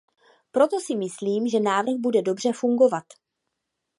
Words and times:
Proto 0.51 0.79
si 0.79 0.95
myslím, 0.95 1.47
že 1.47 1.59
návrh 1.59 1.95
bude 1.99 2.21
dobře 2.21 2.53
fungovat. 2.53 3.03